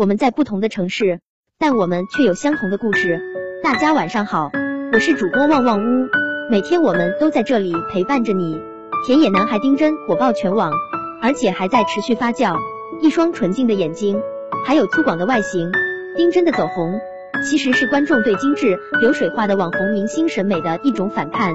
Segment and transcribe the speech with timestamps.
[0.00, 1.20] 我们在不同的城市，
[1.58, 3.20] 但我们却有相同的故事。
[3.62, 4.50] 大家晚上好，
[4.94, 6.08] 我是主播旺旺屋，
[6.50, 8.58] 每天我们都在这里陪伴着你。
[9.06, 10.72] 田野男孩丁真火爆全网，
[11.20, 12.56] 而且还在持续发酵。
[13.02, 14.18] 一双纯净的眼睛，
[14.64, 15.70] 还有粗犷的外形，
[16.16, 16.98] 丁真的走红，
[17.44, 21.54] 其实是观众对精致流水化的网红明星审美的一种反叛。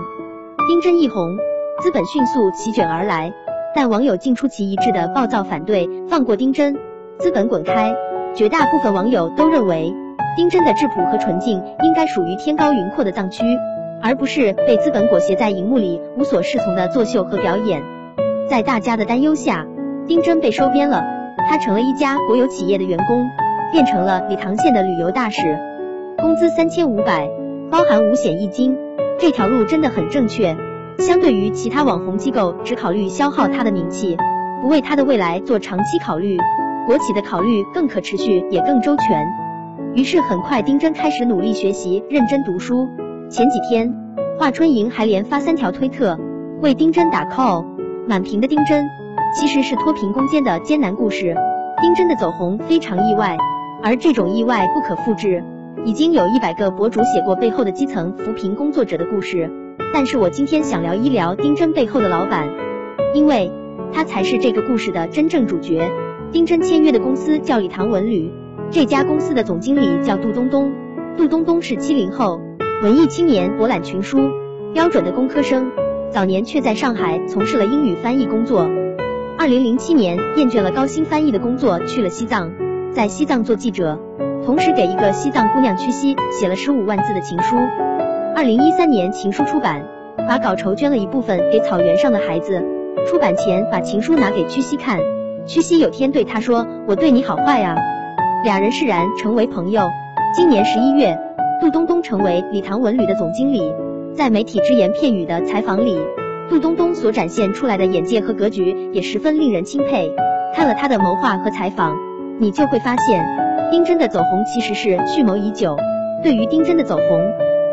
[0.67, 1.35] 丁真一红，
[1.81, 3.33] 资本迅速席卷而来，
[3.73, 6.77] 但网友竟出奇一致的暴躁反对，放过丁真，
[7.17, 7.91] 资本滚开。
[8.35, 9.95] 绝大部分网友都认为，
[10.35, 13.45] 丁真的质朴和纯净应该属于天高云阔的藏区，
[14.01, 17.81] 而不是被资本裹挟在荧幕里无所适从的作秀和表演。
[18.49, 19.65] 在大家的担忧下，
[20.05, 21.01] 丁真被收编了。
[21.49, 23.25] 他成了一家国有企业的员工，
[23.71, 25.57] 变成了理塘县的旅游大使，
[26.17, 27.29] 工资三千五百，
[27.71, 28.77] 包含五险一金。
[29.17, 30.57] 这条路真的很正确。
[30.97, 34.17] 相对于其他网红机构只考虑消耗他的名气，
[34.61, 36.37] 不为他的未来做长期考虑，
[36.85, 39.27] 国企的考虑更可持续也更周全。
[39.95, 42.87] 于是很快，丁真开始努力学习，认真读书。
[43.27, 43.91] 前几天，
[44.37, 46.15] 华春莹还连发三条推特
[46.61, 47.65] 为丁真打 call，
[48.07, 48.85] 满屏的丁真。
[49.33, 51.35] 其实是脱贫攻坚的艰难故事，
[51.81, 53.35] 丁真的走红非常意外，
[53.81, 55.43] 而这种意外不可复制。
[55.85, 59.51] 已经有一百个博主写过背后的基层扶贫工作者的故事，
[59.91, 62.47] 但是我今天想聊一聊丁真背后的老板，
[63.15, 63.51] 因为
[63.91, 65.81] 他才是这个故事的真正主角。
[66.35, 68.29] 丁真签约的公司叫礼堂文旅，
[68.69, 70.69] 这家公司的总经理叫杜东东，
[71.15, 72.41] 杜东东是七零后，
[72.83, 74.19] 文艺青年，博览群书，
[74.73, 75.71] 标准的工科生，
[76.11, 78.69] 早年却在上海从事了英语翻译工作。
[79.37, 82.51] 二零零七年，厌倦了高薪翻译的工作，去了西藏，
[82.91, 83.97] 在西藏做记者，
[84.45, 87.55] 同时给一个西藏姑娘屈西写了十五万字的情书。
[88.35, 89.87] 二零一三年，情书出版，
[90.27, 92.61] 把稿酬捐了一部分给草原上的孩子。
[93.07, 94.99] 出版前，把情书拿给屈西看，
[95.47, 97.75] 屈西有天对他说：“我对你好坏啊。”
[98.43, 99.87] 俩人释然，成为朋友。
[100.35, 101.15] 今年十一月，
[101.61, 103.71] 杜冬冬成为礼堂文旅的总经理，
[104.15, 105.99] 在媒体只言片语的采访里。
[106.49, 110.11] 杜冬冬所展现出来的眼界和格局也十分令人钦佩。
[110.55, 111.95] 看了他的谋划和采访，
[112.39, 113.23] 你就会发现，
[113.69, 115.77] 丁真的走红其实是蓄谋已久。
[116.23, 117.21] 对于丁真的走红，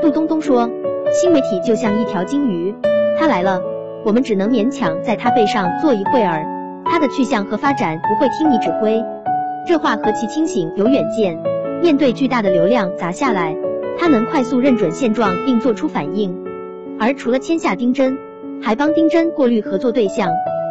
[0.02, 0.68] 杜冬冬说
[1.10, 2.74] ：“新媒体就像一条金鱼，
[3.18, 3.62] 他来了，
[4.04, 6.44] 我们只能勉强在他背上坐一会儿，
[6.92, 9.02] 他的去向和发展不会听你指挥。”
[9.66, 11.38] 这话何其清醒有远见！
[11.80, 13.56] 面对巨大的流量砸下来，
[13.98, 16.36] 他能快速认准现状并做出反应。
[17.00, 18.18] 而除了签下丁真，
[18.60, 20.28] 还帮丁真过滤合作对象，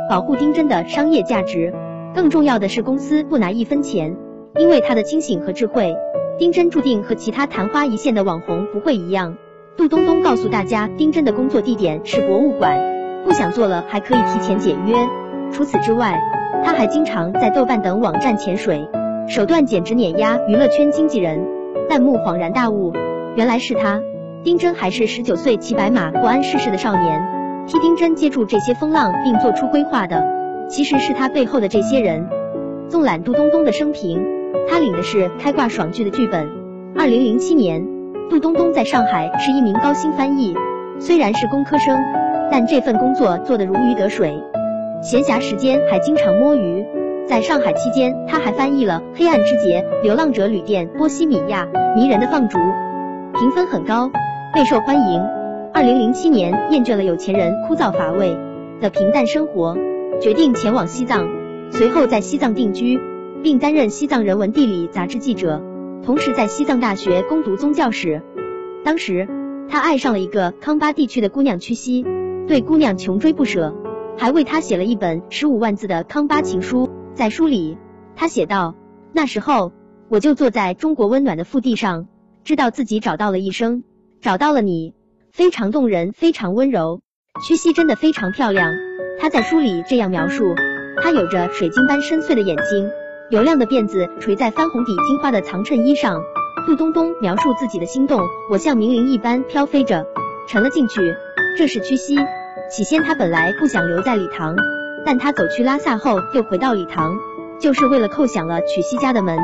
[0.07, 1.73] 保护丁真的商业价值。
[2.13, 4.15] 更重要的是，公司不拿一分钱，
[4.59, 5.95] 因为他的清醒和智慧，
[6.37, 9.37] 丁真注定和其他昙花一现的网红不会一样。
[9.75, 12.77] 杜东东告诉大家，丁真的工作地点是博物馆，
[13.25, 14.95] 不想做了还可以提前解约。
[15.51, 16.19] 除此之外，
[16.63, 18.87] 他还经常在豆瓣等网站潜水，
[19.27, 21.45] 手段简直碾压娱乐圈经纪人。
[21.89, 22.93] 弹幕恍然大悟，
[23.35, 23.99] 原来是他，
[24.43, 27.21] 丁真还是十九岁骑白马不谙世事的少年。
[27.67, 30.23] 替丁真接住这些风浪并做出规划的，
[30.69, 32.25] 其实是他背后的这些人。
[32.87, 34.21] 纵览杜东东的生平，
[34.69, 36.47] 他领的是开挂爽剧的剧本。
[36.97, 37.85] 二零零七年，
[38.29, 40.55] 杜东东在上海是一名高薪翻译，
[40.99, 41.99] 虽然是工科生，
[42.49, 44.33] 但这份工作做得如鱼得水，
[45.01, 46.85] 闲暇时间还经常摸鱼。
[47.27, 52.57] 在上海期间，他还翻译了《黑暗之劫》《流浪者旅店》《波西米亚迷人的放逐》，
[53.39, 54.11] 评分很高，
[54.53, 55.21] 备受欢迎。
[55.73, 58.37] 二零零七年，厌倦了有钱人枯燥乏味
[58.79, 59.75] 的平淡生活，
[60.21, 61.27] 决定前往西藏。
[61.71, 62.99] 随后在西藏定居，
[63.41, 65.63] 并担任《西藏人文地理》杂志记者，
[66.03, 68.21] 同时在西藏大学攻读宗教史。
[68.83, 69.27] 当时
[69.69, 72.05] 他爱上了一个康巴地区的姑娘屈西，
[72.47, 73.73] 对姑娘穷追不舍，
[74.21, 76.91] 还为他写了一本十五万字的康巴情书。
[77.15, 77.79] 在书里，
[78.15, 78.75] 他写道
[79.13, 79.71] ：“那时候
[80.09, 82.05] 我就坐在中国温暖的腹地上，
[82.43, 83.83] 知道自己找到了一生，
[84.21, 84.93] 找到了你。”
[85.33, 87.01] 非常动人，非常温柔。
[87.43, 88.71] 屈膝真的非常漂亮。
[89.19, 90.53] 他在书里这样描述：
[91.01, 92.91] 她有着水晶般深邃的眼睛，
[93.31, 96.21] 油亮的辫子垂在翻红底金花的藏衬衣上。
[96.67, 98.21] 杜冬冬描述自己的心动：
[98.51, 100.05] 我像冥灵一般飘飞着，
[100.47, 101.01] 沉了进去。
[101.57, 102.17] 这是屈膝。
[102.71, 104.55] 起先他本来不想留在礼堂，
[105.05, 107.11] 但他走去拉萨后又回到礼堂，
[107.59, 109.37] 就是为了叩响了曲西家的门。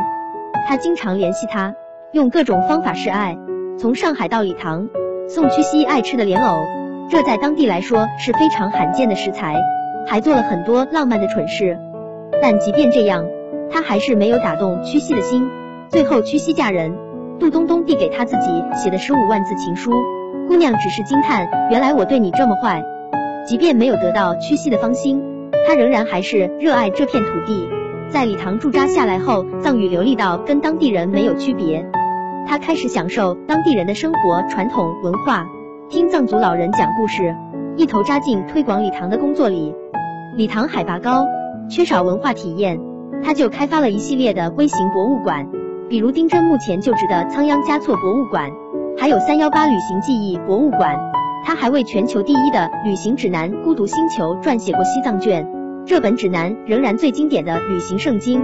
[0.65, 1.75] 他经常联系他，
[2.13, 3.37] 用各种方法示爱，
[3.77, 4.87] 从上海到礼堂。
[5.27, 6.55] 送屈西爱吃的莲藕，
[7.09, 9.57] 这在当地来说是非常罕见的食材，
[10.07, 11.77] 还做了很多浪漫的蠢事。
[12.41, 13.25] 但即便这样，
[13.69, 15.49] 他还是没有打动屈西的心。
[15.89, 16.97] 最后屈西嫁人，
[17.41, 19.91] 杜东东递给他自己写的十五万字情书，
[20.47, 22.81] 姑娘只是惊叹：原来我对你这么坏。
[23.47, 25.23] 即便没有得到屈膝的芳心，
[25.65, 27.65] 他仍然还是热爱这片土地。
[28.09, 31.89] 在礼堂驻扎下来后，藏语流利到跟当地人没有区别。
[32.45, 35.45] 他开始享受当地人的生活传统文化，
[35.89, 37.33] 听藏族老人讲故事，
[37.77, 39.73] 一头扎进推广礼堂的工作里。
[40.35, 41.25] 礼堂海拔高，
[41.69, 42.77] 缺少文化体验，
[43.23, 45.47] 他就开发了一系列的微型博物馆，
[45.87, 48.51] 比如丁真目前就职的仓央嘉措博物馆，
[48.97, 50.97] 还有三幺八旅行记忆博物馆。
[51.45, 55.47] 他还为全球第一的旅行指南《孤独星球》撰写过西藏卷，
[55.85, 58.41] 这本指南仍然最经典的旅行圣经。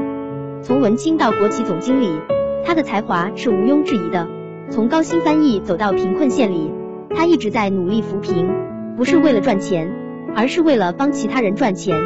[0.61, 2.09] 从文青到国企总经理，
[2.65, 4.27] 他的才华是毋庸置疑的。
[4.69, 6.71] 从高薪翻译走到贫困县里，
[7.09, 8.49] 他一直在努力扶贫，
[8.95, 9.91] 不是为了赚钱，
[10.35, 11.99] 而是为了帮其他人赚钱。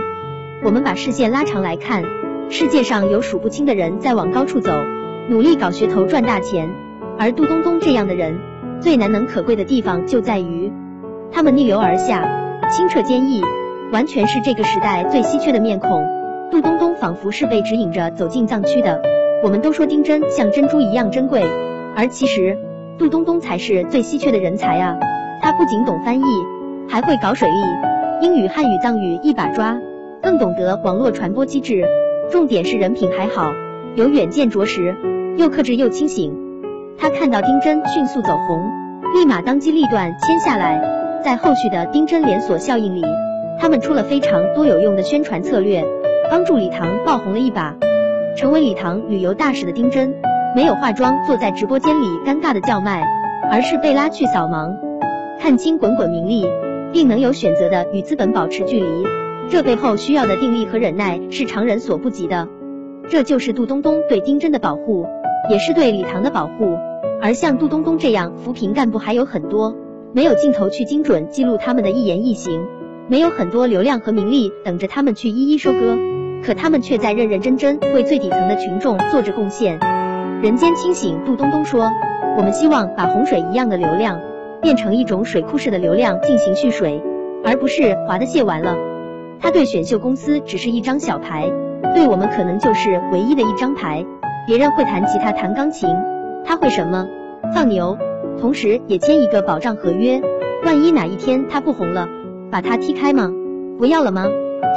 [0.64, 2.04] 我们把视线拉长来看，
[2.50, 4.72] 世界上有数不清的人在往高处走，
[5.30, 6.68] 努力搞噱头赚大钱，
[7.20, 8.40] 而杜东东这样的人，
[8.82, 10.72] 最难能可贵的地方就在于。
[11.32, 12.24] 他们逆流而下，
[12.70, 13.42] 清澈坚毅，
[13.92, 16.06] 完全是这个时代最稀缺的面孔。
[16.50, 19.02] 杜冬冬仿佛是被指引着走进藏区的。
[19.44, 21.44] 我们都说丁真像珍珠一样珍贵，
[21.96, 22.58] 而其实
[22.98, 24.96] 杜冬冬才是最稀缺的人才啊！
[25.42, 26.24] 他不仅懂翻译，
[26.88, 29.78] 还会搞水利，英语、汉语、藏语一把抓，
[30.24, 31.84] 更懂得网络传播机制。
[32.32, 33.52] 重点是人品还好，
[33.96, 34.96] 有远见卓识，
[35.38, 36.47] 又克制又清醒。
[37.00, 38.64] 他看到丁真迅速走红，
[39.14, 40.96] 立马当机立断签下来。
[41.24, 43.04] 在后续的丁真连锁效应里，
[43.60, 45.84] 他们出了非常多有用的宣传策略，
[46.32, 47.76] 帮助礼堂爆红了一把。
[48.36, 50.14] 成为礼堂旅游大使的丁真，
[50.56, 53.04] 没有化妆坐在直播间里尴尬的叫卖，
[53.52, 54.76] 而是被拉去扫盲，
[55.40, 56.48] 看清滚滚名利，
[56.92, 59.06] 并能有选择的与资本保持距离。
[59.50, 62.48] 这背后需要的定力和忍耐是常人所不及的。
[63.10, 65.08] 这就是杜东东对丁真的保护，
[65.50, 66.78] 也是对礼堂的保护。
[67.22, 69.76] 而像杜东东这样扶贫干部还有很多。
[70.14, 72.66] 没有镜头去精准记录他们的一言一行，
[73.08, 75.98] 没有很多流量和名利等着他们去一一收割，
[76.44, 79.78] 可他们却在认认真真为最底层的群众做着贡献。
[80.42, 81.92] 人间清醒，杜东东说
[82.38, 84.20] ：“我们希望把洪水一样的流量
[84.62, 87.04] 变成一种水库式的流量进行蓄水，
[87.44, 88.76] 而不是划的泄完了。”
[89.40, 91.52] 他对选秀公司只是一张小牌，
[91.94, 94.06] 对我们可能就是唯一的一张牌。
[94.48, 95.94] 别人会弹吉他、弹钢琴，
[96.46, 97.06] 他会什么？
[97.54, 97.98] 放牛。
[98.40, 100.22] 同时也签一个保障合约，
[100.64, 102.08] 万一哪一天他不红了，
[102.50, 103.30] 把他踢开吗？
[103.78, 104.26] 不要了吗？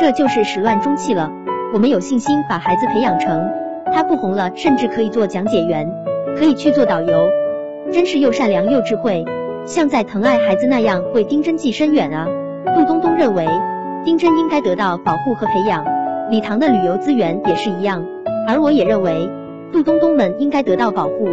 [0.01, 1.31] 这就是始乱终弃了。
[1.73, 3.49] 我们有信心把孩子培养成，
[3.95, 5.89] 他不红了，甚至可以做讲解员，
[6.37, 7.29] 可以去做导游，
[7.93, 9.25] 真是又善良又智慧，
[9.67, 12.27] 像在疼爱孩子那样为丁真计深远啊！
[12.75, 13.47] 杜东东认为，
[14.05, 15.85] 丁真应该得到保护和培养，
[16.29, 18.05] 礼堂的旅游资源也是一样，
[18.49, 19.31] 而我也认为，
[19.73, 21.29] 杜东东们应该得到保护。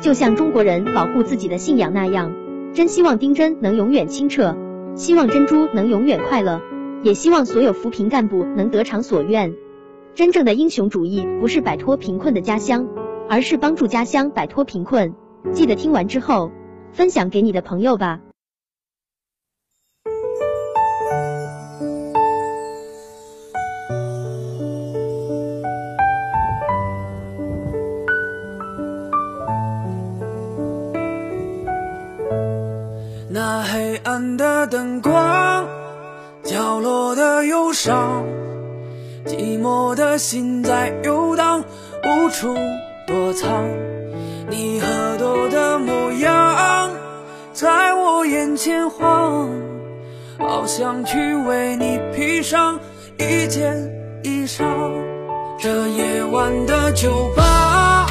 [0.00, 2.32] 就像中国人保护自己的信仰那样，
[2.72, 4.56] 真希望丁真能永远清澈，
[4.94, 6.60] 希望珍珠能永远快乐，
[7.02, 9.54] 也希望所有扶贫干部能得偿所愿。
[10.14, 12.88] 真正的英雄主义不是摆脱贫困的家乡，
[13.28, 15.14] 而是帮助家乡摆脱贫困。
[15.52, 16.50] 记得听完之后
[16.92, 18.20] 分享给你的朋友吧。
[34.20, 35.66] 暗的灯光，
[36.44, 38.22] 角落的忧伤，
[39.24, 41.64] 寂寞的心在游荡，
[42.04, 42.54] 无处
[43.06, 43.64] 躲藏。
[44.50, 46.90] 你喝多的模样，
[47.54, 49.48] 在我眼前晃，
[50.38, 52.78] 好想去为你披上
[53.16, 53.74] 一件
[54.22, 54.66] 衣裳。
[55.58, 58.06] 这夜晚的酒吧，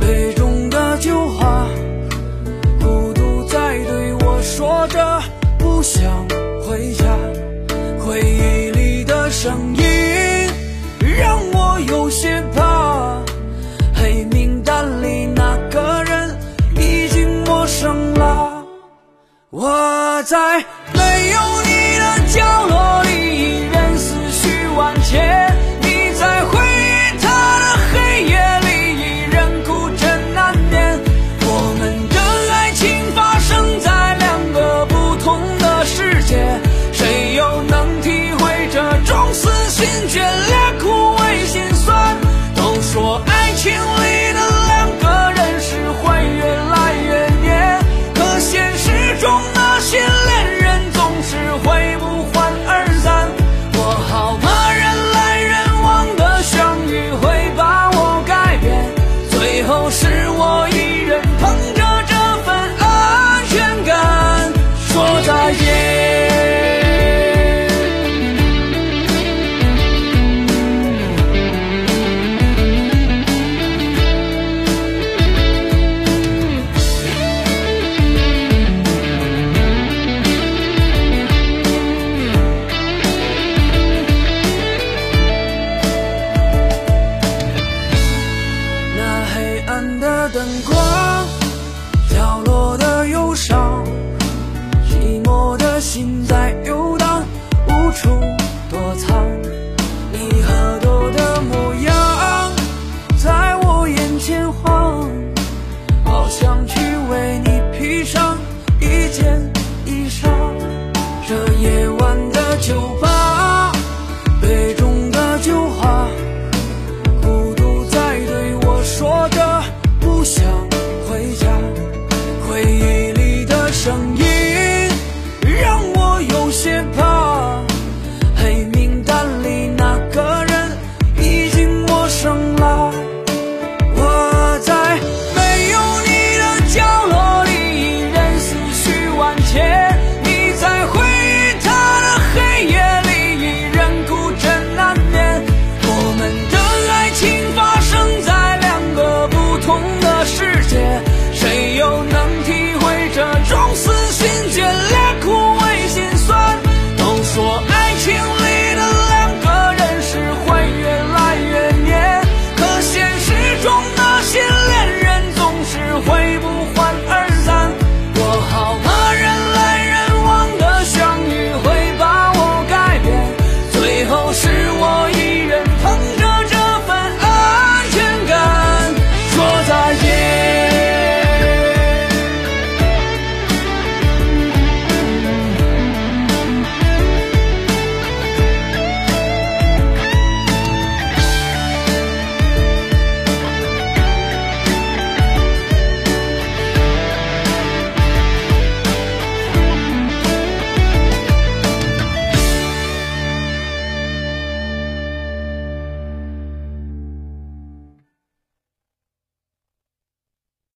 [0.00, 1.66] 杯中的酒花。